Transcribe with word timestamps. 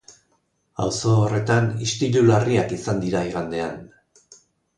Auzo 0.85 1.11
horretan 1.25 1.67
istilu 1.89 2.25
larriak 2.31 2.75
izan 2.79 3.03
dira 3.05 3.23
igandean. 3.29 3.79